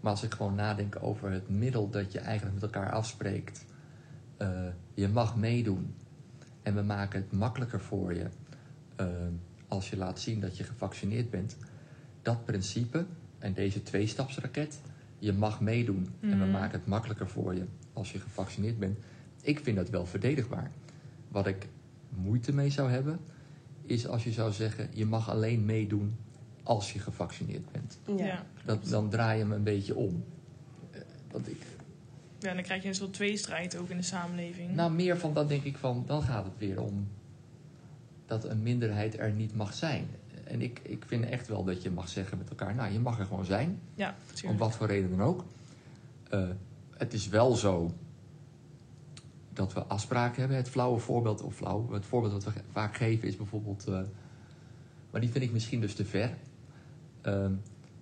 Maar 0.00 0.12
als 0.12 0.22
ik 0.22 0.34
gewoon 0.34 0.54
nadenk 0.54 0.98
over 1.00 1.30
het 1.30 1.48
middel 1.48 1.90
dat 1.90 2.12
je 2.12 2.18
eigenlijk 2.18 2.54
met 2.54 2.62
elkaar 2.62 2.92
afspreekt, 2.92 3.64
eh, 4.36 4.66
je 4.94 5.08
mag 5.08 5.36
meedoen 5.36 5.94
en 6.62 6.74
we 6.74 6.82
maken 6.82 7.20
het 7.20 7.32
makkelijker 7.32 7.80
voor 7.80 8.14
je 8.14 8.26
eh, 8.96 9.06
als 9.68 9.90
je 9.90 9.96
laat 9.96 10.20
zien 10.20 10.40
dat 10.40 10.56
je 10.56 10.64
gevaccineerd 10.64 11.30
bent. 11.30 11.56
Dat 12.22 12.44
principe 12.44 13.06
en 13.38 13.52
deze 13.52 13.82
tweestapsraket, 13.82 14.80
je 15.24 15.32
mag 15.32 15.60
meedoen 15.60 16.08
en 16.20 16.28
we 16.28 16.34
Mhm. 16.36 16.50
maken 16.50 16.78
het 16.78 16.86
makkelijker 16.88 17.28
voor 17.28 17.54
je 17.54 17.64
als 17.92 18.12
je 18.12 18.18
gevaccineerd 18.18 18.78
bent. 18.78 18.98
Ik 19.42 19.58
vind 19.60 19.76
dat 19.76 19.88
wel 19.90 20.06
verdedigbaar. 20.06 20.70
Wat 21.28 21.46
ik 21.46 21.68
moeite 22.08 22.52
mee 22.52 22.70
zou 22.70 22.90
hebben, 22.90 23.18
is 23.86 24.06
als 24.06 24.24
je 24.24 24.32
zou 24.32 24.52
zeggen: 24.52 24.88
je 24.92 25.06
mag 25.06 25.30
alleen 25.30 25.64
meedoen 25.64 26.16
als 26.62 26.92
je 26.92 26.98
gevaccineerd 26.98 27.72
bent. 27.72 27.98
Ja. 28.18 28.24
Ja. 28.26 28.46
Dat, 28.64 28.84
dan 28.86 29.08
draai 29.10 29.38
je 29.38 29.42
hem 29.44 29.52
een 29.52 29.62
beetje 29.62 29.94
om. 29.94 30.24
Eh, 30.90 31.00
Want 31.30 31.48
ik, 31.48 31.62
ja, 32.38 32.54
dan 32.54 32.62
krijg 32.62 32.82
je 32.82 32.88
een 32.88 32.94
soort 32.94 33.12
tweestrijd 33.12 33.76
ook 33.76 33.88
in 33.90 33.96
de 33.96 34.02
samenleving. 34.02 34.74
nou, 34.74 34.92
meer 34.92 35.18
van 35.18 35.34
dat 35.34 35.48
denk 35.48 35.64
ik 35.64 35.76
van, 35.76 36.04
dan 36.06 36.22
gaat 36.22 36.44
het 36.44 36.58
weer 36.58 36.80
om 36.80 37.08
dat 38.26 38.44
een 38.44 38.62
minderheid 38.62 39.18
er 39.18 39.32
niet 39.32 39.54
mag 39.54 39.74
zijn. 39.74 40.06
En 40.44 40.62
ik, 40.62 40.80
ik 40.82 41.04
vind 41.06 41.24
echt 41.24 41.48
wel 41.48 41.64
dat 41.64 41.82
je 41.82 41.90
mag 41.90 42.08
zeggen 42.08 42.38
met 42.38 42.48
elkaar, 42.48 42.74
nou, 42.74 42.92
je 42.92 42.98
mag 42.98 43.18
er 43.18 43.26
gewoon 43.26 43.44
zijn, 43.44 43.80
ja, 43.94 44.14
om 44.46 44.56
wat 44.56 44.76
voor 44.76 44.86
reden 44.86 45.10
dan 45.10 45.22
ook. 45.22 45.44
Eh, 46.30 46.48
het 46.96 47.12
is 47.12 47.28
wel 47.28 47.54
zo 47.54 47.92
dat 49.52 49.72
we 49.72 49.84
afspraken 49.84 50.40
hebben. 50.40 50.56
Het 50.56 50.68
flauwe 50.68 50.98
voorbeeld, 50.98 51.42
of 51.42 51.54
flauw, 51.54 51.92
het 51.92 52.06
voorbeeld 52.06 52.32
dat 52.32 52.54
we 52.54 52.60
vaak 52.70 52.96
geven 52.96 53.28
is 53.28 53.36
bijvoorbeeld, 53.36 53.86
eh, 53.86 54.00
maar 55.10 55.20
die 55.20 55.30
vind 55.30 55.44
ik 55.44 55.52
misschien 55.52 55.80
dus 55.80 55.94
te 55.94 56.04
ver. 56.04 56.30
Ehm, 57.20 57.52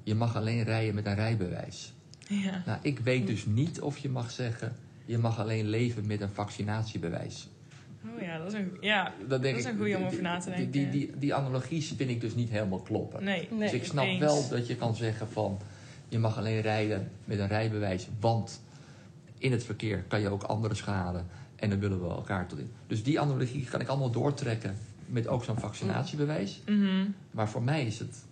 je 0.03 0.15
mag 0.15 0.37
alleen 0.37 0.63
rijden 0.63 0.95
met 0.95 1.07
een 1.07 1.15
rijbewijs. 1.15 1.95
Ja. 2.29 2.63
Nou, 2.67 2.79
ik 2.83 2.99
weet 2.99 3.27
dus 3.27 3.47
niet 3.47 3.81
of 3.81 3.99
je 3.99 4.09
mag 4.09 4.31
zeggen, 4.31 4.77
je 5.05 5.19
mag 5.19 5.39
alleen 5.39 5.67
leven 5.69 6.07
met 6.07 6.21
een 6.21 6.31
vaccinatiebewijs. 6.31 7.49
Oh 8.17 8.23
ja, 8.23 8.39
dat 8.39 8.47
is 8.47 8.53
een, 8.59 8.77
ja, 8.81 9.13
Dat, 9.29 9.43
denk 9.43 9.55
Dat 9.55 9.65
is 9.65 9.65
ik- 9.65 9.73
een 9.73 9.79
goeie 9.79 9.95
om 9.95 10.01
die- 10.01 10.11
over 10.11 10.23
na 10.23 10.39
te 10.39 10.51
die- 10.51 10.71
denken. 10.71 10.91
Die, 10.91 11.07
die, 11.07 11.19
die 11.19 11.35
analogie 11.35 11.83
vind 11.83 12.11
ik 12.11 12.21
dus 12.21 12.35
niet 12.35 12.51
helemaal 12.51 12.79
kloppen. 12.81 13.25
nee. 13.25 13.49
Nee. 13.51 13.59
dus 13.59 13.73
ik 13.73 13.85
snap 13.85 14.05
eens. 14.05 14.19
wel 14.21 14.49
dat 14.49 14.67
je 14.67 14.77
kan 14.77 14.95
zeggen 14.95 15.29
van, 15.29 15.59
je 16.09 16.19
mag 16.19 16.39
alleen 16.39 16.61
rijden 16.61 17.09
met 17.25 17.39
een 17.39 17.49
rijbewijs, 17.49 18.09
want 18.21 18.63
in 19.39 19.53
het 19.53 19.65
verkeer 19.65 20.05
kan 20.09 20.21
je 20.21 20.29
ook 20.29 20.43
andere 20.43 20.75
schade 20.75 21.23
en 21.57 21.71
dan 21.71 21.79
willen 21.79 22.01
we 22.03 22.09
elkaar 22.09 22.47
tot 22.47 22.59
in. 22.59 22.71
Dus 22.87 23.03
die 23.03 23.21
analogie 23.21 23.65
kan 23.65 23.81
ik 23.81 23.89
allemaal 23.89 24.11
doortrekken 24.11 24.77
met 25.07 25.29
ook 25.29 25.45
zo'n 25.45 25.59
vaccinatiebewijs. 25.59 26.61
Mhm. 26.67 27.05
Maar 27.31 27.49
voor 27.49 27.63
mij 27.63 27.87
is 27.87 27.99
het, 27.99 28.25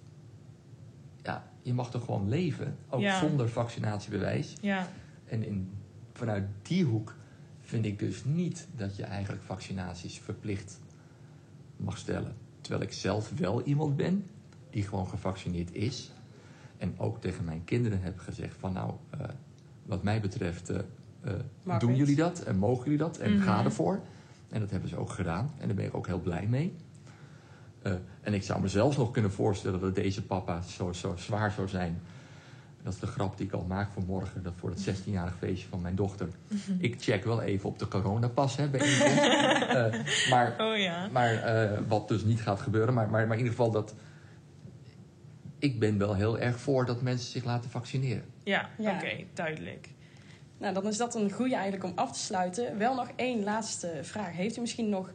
ja, 1.23 1.45
je 1.63 1.75
mag 1.75 1.91
toch 1.91 2.05
gewoon 2.05 2.29
leven, 2.29 2.77
ook 2.89 3.01
Ja. 3.01 3.19
zonder 3.21 3.49
vaccinatiebewijs. 3.49 4.53
Ja, 4.61 4.89
En 5.27 5.45
in, 5.47 5.71
vanuit 6.13 6.45
die 6.63 6.85
hoek 6.85 7.15
vind 7.71 7.85
ik 7.85 7.99
dus 7.99 8.25
niet 8.25 8.67
dat 8.77 8.97
je 8.97 9.05
eigenlijk 9.05 9.43
vaccinaties 9.43 10.19
verplicht 10.19 10.81
mag 11.77 11.99
stellen. 11.99 12.35
Terwijl 12.61 12.83
ik 12.85 12.93
zelf 12.93 13.33
wel 13.37 13.63
iemand 13.63 13.97
ben 13.97 14.27
die 14.71 14.83
gewoon 14.83 15.09
gevaccineerd 15.09 15.75
is. 15.75 16.13
En 16.77 16.95
ook 16.99 17.21
tegen 17.21 17.45
mijn 17.45 17.65
kinderen 17.65 18.03
heb 18.03 18.19
gezegd 18.19 18.57
van 18.59 18.73
nou, 18.73 18.93
eh, 19.11 19.21
wat 19.83 20.03
mij 20.03 20.21
betreft 20.21 20.69
eh, 20.71 20.79
eh, 21.65 21.79
doen 21.79 21.97
jullie 21.97 22.17
dat 22.17 22.41
en 22.43 22.57
mogen 22.59 22.85
jullie 22.85 22.99
dat 22.99 23.17
en 23.19 23.35
Mhm. 23.35 23.43
ga 23.43 23.65
ervoor. 23.65 24.01
En 24.49 24.61
dat 24.61 24.71
hebben 24.71 24.89
ze 24.89 24.97
ook 24.97 25.11
gedaan 25.11 25.51
en 25.59 25.67
daar 25.67 25.77
ben 25.77 25.85
ik 25.85 25.95
ook 25.95 26.07
heel 26.07 26.21
blij 26.21 26.47
mee. 26.47 26.75
Eh, 27.83 27.93
en 28.21 28.35
ik 28.35 28.43
zou 28.43 28.61
me 28.61 28.69
zelfs 28.69 28.97
nog 28.97 29.11
kunnen 29.11 29.31
voorstellen 29.33 29.81
dat 29.81 29.95
deze 29.95 30.23
papa 30.23 30.63
zo, 30.63 30.93
zo 30.93 31.17
zwaar 31.17 31.51
zou 31.51 31.69
zijn. 31.69 32.01
Dat 32.83 32.93
is 32.93 32.99
de 32.99 33.07
grap 33.07 33.37
die 33.37 33.47
ik 33.47 33.53
al 33.53 33.65
maak 33.69 33.91
voor 33.93 34.03
morgen, 34.07 34.43
dat 34.43 34.53
voor 34.57 34.71
het 34.71 34.91
16-jarig 34.91 35.37
feestje 35.39 35.69
van 35.69 35.81
mijn 35.81 35.95
dochter. 35.95 36.29
Ik 36.79 37.03
check 37.03 37.25
wel 37.25 37.43
even 37.43 37.69
op 37.69 37.79
de 37.79 37.89
coronapas 37.89 38.57
hè, 38.57 38.69
bij. 38.69 38.81
Eh, 39.71 40.31
maar 40.31 40.57
oh 40.59 40.77
ja. 40.77 41.09
maar 41.13 41.35
eh, 41.35 41.79
wat 41.89 42.09
dus 42.09 42.25
niet 42.25 42.41
gaat 42.41 42.61
gebeuren. 42.61 42.95
Maar, 42.95 43.11
maar, 43.11 43.27
maar 43.27 43.37
in 43.37 43.45
ieder 43.45 43.57
geval 43.57 43.71
dat. 43.71 43.95
Ik 45.59 45.79
ben 45.79 45.99
wel 45.99 46.15
heel 46.15 46.39
erg 46.39 46.61
voor 46.61 46.87
dat 46.87 47.03
mensen 47.03 47.31
zich 47.31 47.45
laten 47.45 47.71
vaccineren. 47.71 48.25
Ja, 48.45 48.69
Ja. 48.79 48.95
oké, 48.95 49.25
duidelijk. 49.35 49.89
Nou, 50.59 50.75
dan 50.75 50.87
is 50.87 50.97
dat 50.97 51.15
een 51.15 51.31
goede 51.31 51.55
eigenlijk 51.55 51.85
om 51.85 51.93
af 51.95 52.13
te 52.13 52.19
sluiten. 52.19 52.79
Wel 52.79 52.95
nog 52.95 53.11
één 53.17 53.43
laatste 53.43 53.99
vraag. 54.03 54.33
Heeft 54.33 54.57
u 54.57 54.61
misschien 54.61 54.89
nog 54.89 55.11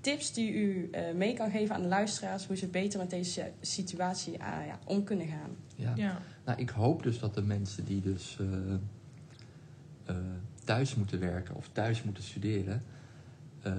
tips 0.00 0.32
die 0.32 0.52
u 0.52 0.88
eh, 0.92 1.02
mee 1.14 1.34
kan 1.34 1.50
geven 1.50 1.74
aan 1.74 1.82
de 1.82 1.88
luisteraars... 1.88 2.46
hoe 2.46 2.56
ze 2.56 2.66
beter 2.66 2.98
met 2.98 3.10
deze 3.10 3.52
situatie 3.60 4.42
ah, 4.42 4.66
ja, 4.66 4.78
om 4.84 5.04
kunnen 5.04 5.26
gaan? 5.26 5.56
Ja. 5.76 5.92
Ja. 5.96 6.20
Nou, 6.44 6.58
ik 6.58 6.70
hoop 6.70 7.02
dus 7.02 7.18
dat 7.18 7.34
de 7.34 7.42
mensen 7.42 7.84
die 7.84 8.00
dus 8.00 8.38
eh, 8.40 8.74
eh, 10.04 10.16
thuis 10.64 10.94
moeten 10.94 11.20
werken 11.20 11.54
of 11.54 11.68
thuis 11.72 12.02
moeten 12.02 12.22
studeren, 12.22 12.82
eh, 13.62 13.72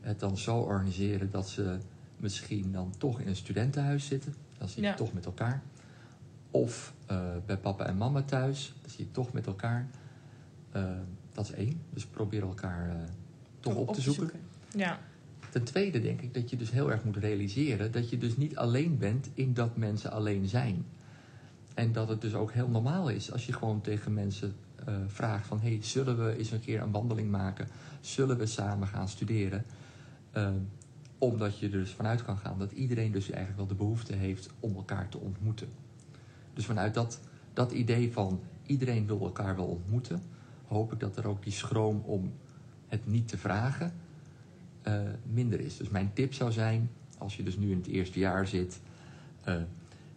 het 0.00 0.20
dan 0.20 0.38
zo 0.38 0.58
organiseren 0.58 1.30
dat 1.30 1.48
ze 1.48 1.78
misschien 2.16 2.72
dan 2.72 2.94
toch 2.98 3.20
in 3.20 3.28
een 3.28 3.36
studentenhuis 3.36 4.06
zitten. 4.06 4.34
Dan 4.58 4.68
zit 4.68 4.76
je 4.76 4.82
Ja. 4.82 4.94
toch 4.94 5.12
met 5.12 5.24
elkaar. 5.24 5.62
Of 6.50 6.94
bij 7.46 7.56
papa 7.56 7.86
en 7.86 7.96
mama 7.96 8.22
thuis, 8.22 8.74
dan 8.80 8.90
zit 8.90 8.98
je 8.98 9.10
toch 9.10 9.32
met 9.32 9.46
elkaar. 9.46 9.88
Dat 11.32 11.44
is 11.44 11.52
één. 11.52 11.80
Dus 11.90 12.06
probeer 12.06 12.42
elkaar 12.42 13.08
toch 13.60 13.74
op, 13.74 13.94
te 13.94 14.00
zoeken. 14.00 14.40
Ja. 14.76 14.98
Ten 15.50 15.64
tweede 15.64 16.00
denk 16.00 16.20
ik 16.20 16.34
dat 16.34 16.50
je 16.50 16.56
dus 16.56 16.70
heel 16.70 16.90
erg 16.90 17.04
moet 17.04 17.16
realiseren 17.16 17.92
dat 17.92 18.10
je 18.10 18.18
dus 18.18 18.36
niet 18.36 18.56
alleen 18.56 18.98
bent 18.98 19.30
in 19.34 19.54
dat 19.54 19.76
mensen 19.76 20.10
alleen 20.10 20.46
zijn. 20.46 20.84
En 21.74 21.92
dat 21.92 22.08
het 22.08 22.20
dus 22.20 22.34
ook 22.34 22.52
heel 22.52 22.68
normaal 22.68 23.08
is 23.08 23.32
als 23.32 23.46
je 23.46 23.52
gewoon 23.52 23.80
tegen 23.80 24.14
mensen 24.14 24.54
eh, 24.84 24.94
vraagt 25.06 25.46
van... 25.46 25.60
hey, 25.60 25.78
zullen 25.82 26.24
we 26.24 26.36
eens 26.36 26.50
een 26.50 26.60
keer 26.60 26.82
een 26.82 26.90
wandeling 26.90 27.30
maken? 27.30 27.68
Zullen 28.00 28.38
we 28.38 28.46
samen 28.46 28.88
gaan 28.88 29.08
studeren? 29.08 29.64
Eh, 30.30 30.50
omdat 31.18 31.58
je 31.58 31.66
er 31.66 31.72
dus 31.72 31.90
vanuit 31.90 32.24
kan 32.24 32.36
gaan 32.36 32.58
dat 32.58 32.72
iedereen 32.72 33.12
dus 33.12 33.30
eigenlijk 33.30 33.56
wel 33.56 33.66
de 33.66 33.84
behoefte 33.84 34.14
heeft 34.14 34.50
om 34.60 34.74
elkaar 34.74 35.08
te 35.08 35.18
ontmoeten. 35.18 35.68
Dus 36.54 36.64
vanuit 36.64 36.94
dat, 36.94 37.20
dat 37.52 37.72
idee 37.72 38.12
van 38.12 38.40
iedereen 38.66 39.06
wil 39.06 39.20
elkaar 39.20 39.56
wel 39.56 39.66
ontmoeten... 39.66 40.22
hoop 40.66 40.92
ik 40.92 41.00
dat 41.00 41.16
er 41.16 41.26
ook 41.26 41.42
die 41.42 41.52
schroom 41.52 42.02
om 42.04 42.32
het 42.88 43.06
niet 43.06 43.28
te 43.28 43.38
vragen 43.38 43.92
eh, 44.82 45.00
minder 45.32 45.60
is. 45.60 45.76
Dus 45.76 45.88
mijn 45.88 46.10
tip 46.12 46.34
zou 46.34 46.52
zijn, 46.52 46.90
als 47.18 47.36
je 47.36 47.42
dus 47.42 47.56
nu 47.56 47.70
in 47.70 47.76
het 47.76 47.86
eerste 47.86 48.18
jaar 48.18 48.46
zit 48.46 48.80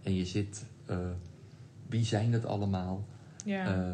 en 0.03 0.15
je 0.15 0.25
zit, 0.25 0.65
wie 1.93 2.05
zijn 2.05 2.33
het 2.33 2.45
allemaal? 2.45 3.05
Ja. 3.45 3.65
Eh, 3.65 3.91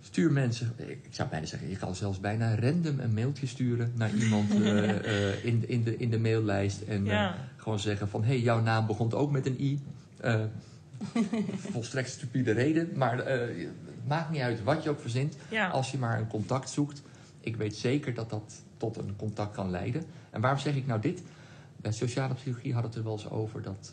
stuur 0.00 0.32
mensen, 0.32 0.72
ik 0.76 1.08
zou 1.10 1.28
bijna 1.28 1.46
zeggen, 1.46 1.68
je 1.68 1.76
kan 1.76 1.94
zelfs 1.94 2.20
bijna 2.20 2.54
random 2.54 3.00
een 3.00 3.14
mailtje 3.14 3.46
sturen 3.46 3.92
naar 3.94 4.14
iemand 4.14 4.50
eh, 4.62 4.90
eh, 4.90 5.44
in, 5.44 5.68
in, 5.68 5.82
de, 5.82 5.96
in 5.96 6.10
de 6.10 6.18
maillijst 6.18 6.80
en 6.80 7.04
ja. 7.04 7.36
gewoon 7.56 7.78
zeggen 7.78 8.08
van, 8.08 8.22
hé, 8.22 8.28
hey, 8.28 8.40
jouw 8.40 8.60
naam 8.60 8.86
begon 8.86 9.12
ook 9.12 9.30
met 9.30 9.46
een 9.46 9.60
i. 9.60 9.80
Volstrekt 11.72 12.10
stupide 12.10 12.52
reden, 12.52 12.90
maar 12.94 13.26
het 13.26 14.06
maakt 14.06 14.30
niet 14.30 14.40
uit 14.40 14.62
wat 14.62 14.82
je 14.82 14.90
ook 14.90 15.00
verzint. 15.00 15.36
Ja. 15.48 15.68
Als 15.68 15.90
je 15.90 15.98
maar 15.98 16.18
een 16.18 16.28
contact 16.28 16.70
zoekt, 16.70 17.02
ik 17.40 17.56
weet 17.56 17.76
zeker 17.76 18.14
dat 18.14 18.30
dat 18.30 18.62
tot 18.76 18.96
een 18.96 19.16
contact 19.16 19.54
kan 19.54 19.70
leiden. 19.70 20.02
En 20.30 20.40
waarom 20.40 20.60
zeg 20.60 20.74
ik 20.74 20.86
nou 20.86 21.00
dit? 21.00 21.22
Bij 21.76 21.92
sociale 21.92 22.34
psychologie 22.34 22.72
hadden 22.72 22.90
we 22.90 22.96
het 22.96 23.06
er 23.06 23.12
wel 23.12 23.22
eens 23.22 23.30
over 23.30 23.62
dat 23.62 23.92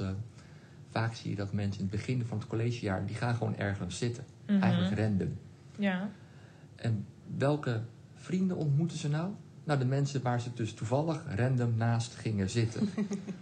vaak 0.94 1.14
zie 1.14 1.30
je 1.30 1.36
dat 1.36 1.54
mensen 1.54 1.82
in 1.82 1.88
het 1.88 1.96
begin 1.96 2.26
van 2.26 2.38
het 2.38 2.48
collegejaar, 2.48 3.06
die 3.06 3.16
gaan 3.16 3.36
gewoon 3.36 3.58
ergens 3.58 3.98
zitten. 3.98 4.24
Mhm. 4.48 4.62
Eigenlijk 4.62 5.00
random. 5.00 5.38
Ja. 5.78 6.10
En 6.76 7.06
welke 7.38 7.82
vrienden 8.16 8.58
ontmoeten 8.58 8.98
ze 8.98 9.10
nou? 9.10 9.32
Nou, 9.64 9.80
de 9.80 9.86
mensen 9.86 10.22
waar 10.22 10.42
ze 10.42 10.50
dus 10.54 10.74
toevallig 10.74 11.24
random 11.36 11.74
naast 11.76 12.16
gingen 12.16 12.50
zitten. 12.50 12.90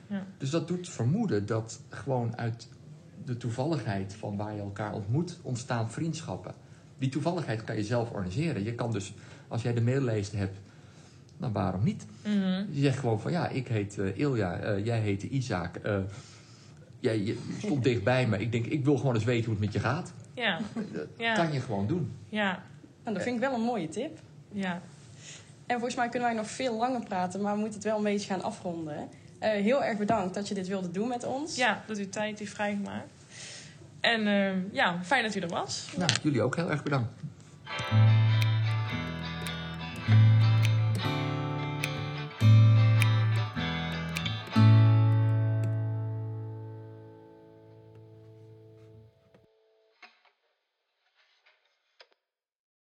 Ja. 0.08 0.26
Dus 0.38 0.50
dat 0.50 0.68
doet 0.68 0.90
vermoeden 0.90 1.46
dat 1.46 1.82
gewoon 1.90 2.38
uit 2.38 2.68
de 3.26 3.38
toevalligheid 3.38 4.14
van 4.14 4.38
waar 4.38 4.54
je 4.54 4.62
elkaar 4.62 4.94
ontmoet, 4.94 5.40
ontstaan 5.42 5.92
vriendschappen. 5.92 6.54
Die 6.98 7.10
toevalligheid 7.10 7.64
kan 7.64 7.76
je 7.76 7.84
zelf 7.84 8.10
organiseren. 8.12 8.64
Je 8.64 8.76
kan 8.76 8.92
dus, 8.92 9.14
als 9.48 9.62
jij 9.62 9.74
de 9.74 9.82
maillijst 9.82 10.32
hebt, 10.32 10.60
nou 11.38 11.54
waarom 11.54 11.84
niet? 11.84 12.06
Mhm. 12.24 12.66
Je 12.70 12.82
zegt 12.82 13.00
gewoon 13.00 13.20
van 13.22 13.32
ja, 13.32 13.48
ik 13.48 13.68
heet 13.68 13.98
eh, 13.98 14.18
Ilja, 14.18 14.58
eh, 14.58 14.86
jij 14.86 15.00
heet 15.00 15.24
Isaac. 15.24 15.76
eh, 15.76 15.98
jij 17.02 17.20
je 17.20 17.38
stond 17.58 17.84
dichtbij 17.84 18.28
me. 18.28 18.38
Ik 18.40 18.52
denk, 18.52 18.66
ik 18.66 18.84
wil 18.86 18.98
gewoon 18.98 19.16
eens 19.16 19.24
weten 19.24 19.46
hoe 19.46 19.54
het 19.54 19.64
met 19.64 19.74
je 19.74 19.80
gaat. 19.80 20.14
Ja. 20.34 20.60
Dat 20.94 21.08
Ja. 21.18 21.34
kan 21.34 21.52
je 21.54 21.60
gewoon 21.60 21.88
doen. 21.88 22.12
Ja. 22.30 22.64
Nou, 23.04 23.16
dat 23.16 23.24
vind 23.24 23.36
ik 23.36 23.42
wel 23.42 23.54
een 23.54 23.62
mooie 23.66 23.90
tip. 23.90 24.20
Ja. 24.52 24.82
En 25.66 25.76
volgens 25.76 25.96
mij 25.96 26.10
kunnen 26.10 26.28
wij 26.30 26.38
nog 26.38 26.50
veel 26.50 26.78
langer 26.78 27.04
praten, 27.04 27.42
maar 27.42 27.54
we 27.54 27.60
moeten 27.60 27.80
het 27.80 27.88
wel 27.88 27.98
een 27.98 28.04
beetje 28.04 28.28
gaan 28.28 28.42
afronden. 28.44 28.96
hè. 28.96 29.04
Eh, 29.40 29.62
heel 29.64 29.84
erg 29.84 29.98
bedankt 29.98 30.34
dat 30.34 30.48
je 30.48 30.54
dit 30.54 30.68
wilde 30.68 30.92
doen 30.92 31.08
met 31.08 31.24
ons. 31.26 31.56
Ja, 31.56 31.84
dat 31.88 32.00
u 32.00 32.10
tijd 32.10 32.40
heeft 32.40 32.54
vrijgemaakt. 32.54 33.12
En 34.00 34.28
ehm, 34.28 34.58
ja, 34.72 35.00
fijn 35.04 35.24
dat 35.24 35.36
u 35.36 35.40
er 35.40 35.48
was. 35.48 35.88
Nou, 35.98 36.10
jullie 36.24 36.42
ook 36.42 36.56
heel 36.56 36.72
erg 36.72 36.84
bedankt. 36.84 37.10